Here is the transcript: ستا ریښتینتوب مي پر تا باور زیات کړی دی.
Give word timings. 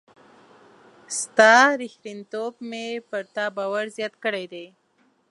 ستا 1.19 1.53
ریښتینتوب 1.81 2.53
مي 2.69 2.85
پر 3.09 3.23
تا 3.35 3.45
باور 3.55 3.85
زیات 3.97 4.13
کړی 4.23 4.45
دی. 4.53 4.65